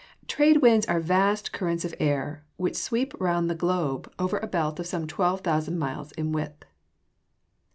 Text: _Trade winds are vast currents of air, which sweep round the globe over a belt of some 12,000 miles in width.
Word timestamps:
_Trade 0.27 0.63
winds 0.63 0.87
are 0.87 0.99
vast 0.99 1.51
currents 1.53 1.85
of 1.85 1.93
air, 1.99 2.43
which 2.57 2.75
sweep 2.75 3.13
round 3.19 3.47
the 3.47 3.53
globe 3.53 4.11
over 4.17 4.39
a 4.39 4.47
belt 4.47 4.79
of 4.79 4.87
some 4.87 5.05
12,000 5.05 5.77
miles 5.77 6.11
in 6.13 6.31
width. 6.31 6.65